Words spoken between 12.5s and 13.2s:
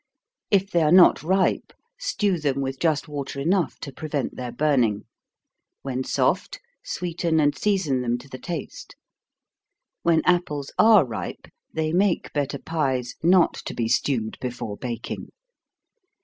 pies